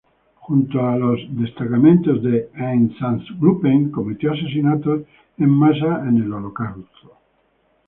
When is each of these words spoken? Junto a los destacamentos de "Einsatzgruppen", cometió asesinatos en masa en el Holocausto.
Junto 0.39 0.83
a 0.87 0.97
los 0.97 1.19
destacamentos 1.29 2.23
de 2.23 2.49
"Einsatzgruppen", 2.55 3.91
cometió 3.91 4.31
asesinatos 4.31 5.03
en 5.37 5.49
masa 5.51 5.99
en 6.09 6.17
el 6.23 6.33
Holocausto. 6.33 7.19